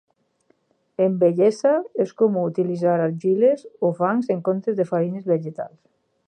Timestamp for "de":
4.81-4.89